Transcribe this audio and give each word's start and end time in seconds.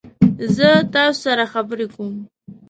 زه 0.55 0.69
تاسو 0.93 1.19
سره 1.25 1.43
خبرې 1.53 1.87
کوم. 1.93 2.13